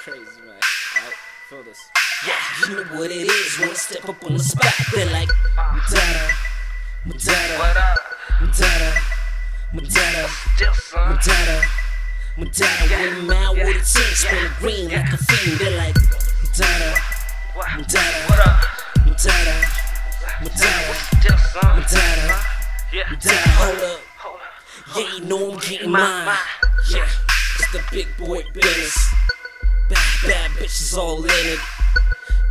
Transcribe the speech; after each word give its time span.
crazy, 0.00 0.40
man. 0.46 0.56
Alright, 0.96 1.14
feel 1.50 1.62
this. 1.62 1.90
Yeah, 2.26 2.32
you 2.68 2.74
know 2.76 2.98
what 2.98 3.10
it 3.10 3.28
is 3.28 3.58
when 3.58 3.68
I 3.68 3.74
step 3.74 4.08
up 4.08 4.24
on 4.24 4.32
the 4.32 4.38
spot. 4.42 4.72
They're 4.94 5.04
like, 5.12 5.28
Madonna, 5.56 6.28
Madonna, 7.04 7.58
What 7.60 7.76
up? 7.76 7.98
Madonna, 8.40 8.94
Madonna, 9.74 10.28
Still 10.56 10.72
son. 10.72 11.10
Madonna, 11.10 11.60
Madonna. 12.38 12.88
When 12.88 13.30
I'm 13.30 13.30
out 13.44 13.56
with 13.56 13.76
a 13.76 13.84
team, 13.84 14.14
spinning 14.16 14.52
green 14.58 14.88
like 14.88 15.12
a 15.12 15.18
fiend. 15.18 15.60
They're 15.60 15.76
like, 15.76 15.96
Madonna, 16.48 16.94
What? 17.52 17.68
Madonna, 17.76 18.24
What 18.28 18.40
up? 18.40 18.60
Madonna, 19.04 19.56
Madonna, 20.40 20.94
Still 21.20 21.38
son. 21.52 21.76
Madonna, 21.76 22.40
Yeah. 22.90 23.04
Madonna. 23.10 23.52
Hold 23.60 23.78
up. 23.84 24.00
Hold 24.16 24.40
up. 24.40 24.96
Yeah, 24.96 25.14
you 25.18 25.24
know 25.26 25.52
I'm 25.52 25.58
getting 25.58 25.90
mine. 25.90 26.36
Yeah, 26.90 27.04
it's 27.58 27.72
the 27.72 27.84
big 27.92 28.08
boy 28.16 28.44
business. 28.54 28.96
Bad, 30.22 30.50
bitches 30.50 30.98
all 30.98 31.24
in 31.24 31.30
it. 31.30 31.58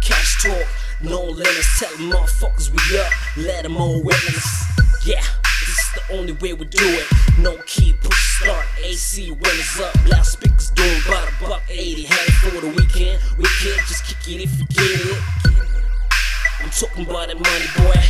Cash 0.02 0.42
talk, 0.42 0.68
no 1.04 1.24
limits. 1.24 1.80
Tell 1.80 1.92
them 1.98 2.10
motherfuckers 2.10 2.72
we 2.72 2.98
up. 2.98 3.12
Let 3.38 3.62
them 3.62 3.78
all 3.78 4.02
witness. 4.02 4.64
Yeah, 5.06 5.22
this 5.44 5.78
is 5.78 5.92
the 5.94 6.18
only 6.18 6.34
way 6.34 6.54
we 6.54 6.66
do 6.66 6.80
it. 6.82 7.06
No 7.38 7.58
key, 7.68 7.94
push 8.02 8.42
start. 8.42 8.66
AC 8.84 9.32
it's 9.40 9.80
up. 9.80 9.94
Loud 10.08 10.26
speakers 10.26 10.72
doing 10.72 11.00
about 11.06 11.28
a 11.30 11.46
buck 11.46 11.62
80. 11.70 12.04
Headed 12.06 12.34
for 12.34 12.62
the 12.62 12.70
weekend. 12.70 13.22
Weekend, 13.38 13.80
just 13.88 14.04
kick 14.04 14.36
it 14.36 14.44
if 14.46 14.60
you 14.60 14.66
get 14.66 15.06
it. 15.06 15.24
I'm 16.62 16.72
talking 16.72 17.06
about 17.06 17.28
that 17.28 17.38
money, 17.38 17.70
boy. 17.78 18.02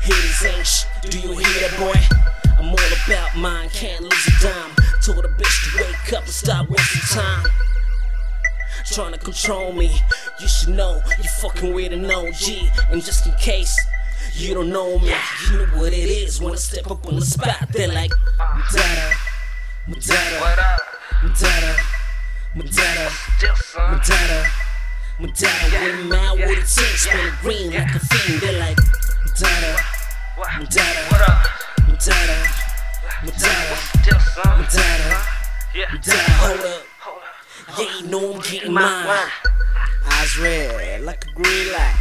Haters 0.00 0.44
ain't 0.44 0.64
shit. 0.64 1.10
Do 1.10 1.18
you 1.18 1.36
hear 1.38 1.68
that, 1.68 1.76
boy? 1.76 2.16
I'm 2.56 2.70
all 2.70 2.78
about 3.06 3.36
mine, 3.36 3.68
can't 3.70 4.02
lose 4.02 4.28
a 4.28 4.46
dime. 4.46 4.70
Told 5.02 5.24
a 5.24 5.28
bitch 5.28 5.72
to 5.72 5.84
wake 5.84 6.12
up 6.12 6.22
and 6.22 6.32
stop 6.32 6.68
wasting 6.68 7.18
time. 7.18 7.46
Trying 8.92 9.12
to 9.12 9.18
control 9.18 9.72
me, 9.72 9.90
you 10.38 10.46
should 10.46 10.68
know 10.68 11.00
you 11.16 11.24
fucking 11.40 11.72
with 11.72 11.92
an 11.94 12.04
OG. 12.04 12.90
And 12.90 13.02
just 13.02 13.26
in 13.26 13.32
case 13.36 13.74
you 14.34 14.52
don't 14.52 14.68
know 14.68 14.98
me, 14.98 15.14
you 15.50 15.56
know 15.56 15.64
what 15.78 15.94
it 15.94 16.10
is 16.10 16.42
when 16.42 16.52
I 16.52 16.56
step 16.56 16.90
up 16.90 17.06
on 17.06 17.16
the 17.16 17.24
spot. 17.24 17.56
They're 17.70 17.88
like, 17.88 18.10
Madonna, 19.88 20.40
What 20.40 20.58
up? 20.58 20.80
Madonna, 21.22 21.76
Madonna. 22.54 23.10
Still 23.38 23.56
son. 23.56 23.92
Madonna, 23.92 24.46
Madonna, 25.20 25.70
when 25.72 25.94
I'm 25.94 26.12
out 26.12 26.36
with 26.36 26.58
a 26.58 27.32
green 27.40 27.72
like 27.72 27.94
a 27.94 27.98
fiend. 27.98 28.42
They're 28.42 28.60
like, 28.60 28.76
Madonna, 29.24 29.76
What? 30.36 30.50
Madonna, 30.58 31.00
What 31.08 31.30
up? 31.30 31.46
Madonna, 31.88 32.46
Madonna, 33.24 33.76
Still 34.02 34.20
son. 34.20 34.60
Madonna, 34.60 35.22
Yeah. 35.74 35.92
Madonna. 35.92 36.22
Hold 36.44 36.60
up, 36.60 36.82
Hold 37.72 37.88
up. 37.88 37.94
yeah, 37.94 38.00
you 38.00 38.10
know 38.10 38.34
I'm 38.34 38.40
getting 38.42 38.72
mine. 38.72 39.30
Eyes 40.04 40.38
red 40.38 41.02
like 41.02 41.24
a 41.24 41.32
green 41.32 41.72
light. 41.72 41.96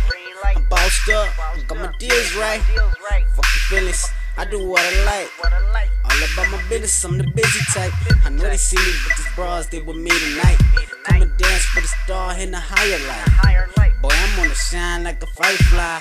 I'm 0.55 0.65
bossed 0.65 1.09
up, 1.09 1.29
got 1.67 1.77
my 1.77 1.93
deals 1.97 2.35
right. 2.35 2.61
Right. 3.09 3.25
Fucking 3.35 3.61
feelings, 3.69 4.05
I 4.37 4.45
do 4.45 4.67
what 4.67 4.81
I 4.81 5.05
like. 5.05 5.29
What 5.39 5.53
I 5.53 5.71
like. 5.71 5.89
All 6.03 6.11
about 6.33 6.51
my 6.51 6.69
business, 6.69 7.03
I'm 7.05 7.17
the 7.17 7.23
busy 7.23 7.59
type. 7.73 7.93
I 8.25 8.29
know 8.29 8.43
they 8.43 8.57
see 8.57 8.75
me, 8.77 8.93
but 9.07 9.17
these 9.17 9.35
bras, 9.35 9.67
they 9.67 9.81
with 9.81 9.95
me 9.95 10.09
tonight. 10.09 10.57
Come 11.03 11.21
and 11.21 11.37
dance 11.37 11.63
for 11.65 11.81
the 11.81 11.87
star 11.87 12.37
in 12.37 12.51
the 12.51 12.59
higher 12.59 12.99
light. 13.07 13.80
I'm 14.31 14.37
gonna 14.37 14.55
shine 14.55 15.03
like 15.03 15.21
a 15.21 15.25
firefly. 15.27 15.99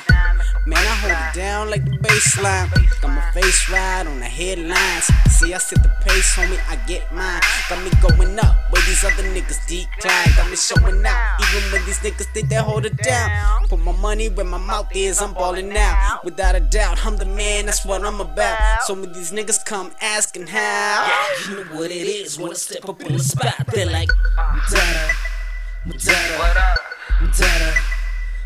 Man, 0.64 0.78
I 0.78 0.95
hold 1.03 1.12
it 1.12 1.34
down 1.34 1.69
like 1.69 1.84
the 1.84 1.98
baseline. 1.98 2.70
Got 3.00 3.11
my 3.11 3.31
face 3.33 3.69
right 3.69 4.06
on 4.06 4.20
the 4.20 4.27
headlines. 4.27 5.11
See, 5.31 5.53
I 5.53 5.59
set 5.59 5.83
the 5.83 5.89
pace, 6.06 6.36
homie, 6.36 6.61
I 6.69 6.77
get 6.86 7.12
mine. 7.12 7.41
Got 7.69 7.83
me 7.83 7.91
going 8.01 8.39
up 8.39 8.55
where 8.70 8.83
these 8.83 9.03
other 9.03 9.25
niggas 9.34 9.67
decline. 9.67 10.28
Got 10.36 10.48
me 10.48 10.55
showing 10.55 11.05
out, 11.05 11.41
even 11.41 11.73
when 11.73 11.84
these 11.86 11.98
niggas 11.98 12.33
think 12.33 12.48
they 12.48 12.55
hold 12.55 12.86
it 12.86 12.97
down. 12.98 13.67
Put 13.67 13.80
my 13.80 13.96
money 13.96 14.29
where 14.29 14.46
my 14.46 14.58
mouth 14.58 14.95
is, 14.95 15.20
I'm 15.20 15.35
balling 15.35 15.77
out. 15.77 16.24
Without 16.24 16.55
a 16.55 16.61
doubt, 16.61 17.05
I'm 17.05 17.17
the 17.17 17.27
man, 17.27 17.67
that's 17.67 17.85
what 17.85 18.05
I'm 18.05 18.20
about. 18.20 18.83
So 18.83 18.95
when 18.95 19.13
these 19.13 19.33
niggas 19.33 19.64
come 19.64 19.90
asking 20.01 20.46
how. 20.46 21.11
You 21.48 21.57
know 21.57 21.63
what 21.74 21.90
it 21.90 22.07
is 22.07 22.39
when 22.39 22.52
I 22.52 22.55
step 22.55 22.89
up 22.89 23.05
on 23.05 23.13
the 23.13 23.19
spot. 23.19 23.55
They're 23.74 23.90
like, 23.90 24.11
Madonna, 24.55 25.08
Madonna? 25.85 26.77
Madonna, 27.20 27.74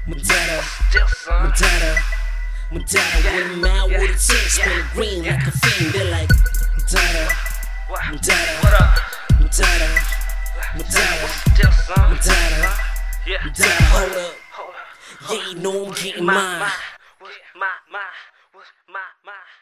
Madonna, 0.06 0.60
Madonna, 0.92 1.96
Madonna, 2.70 3.16
with 3.24 3.52
a 3.52 3.56
mouth, 3.56 3.88
with 3.88 4.10
a 4.10 4.18
chin, 4.18 4.68
yeah. 4.68 4.88
green 4.92 5.24
yeah. 5.24 5.32
like 5.32 5.46
a 5.46 5.50
fiend. 5.50 5.94
They're 5.94 6.10
like, 6.10 6.28
Madonna, 6.76 7.28
Madonna, 7.88 8.52
Madonna, 9.40 9.40
Madonna, 9.40 9.88
Madonna, 10.76 11.24
Madonna, 13.44 13.80
hold 13.88 14.12
up. 14.12 14.34
Yeah, 15.30 15.48
you 15.48 15.54
know 15.60 15.86
I'm 15.86 15.92
getting 15.94 16.24
mine. 16.26 16.36
My, 16.36 16.72
my, 17.56 17.70
my, 17.90 18.00
my, 18.92 19.00
my. 19.24 19.53